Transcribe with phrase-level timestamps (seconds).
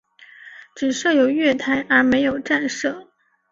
[0.73, 3.11] 只设有月台而没有站舍。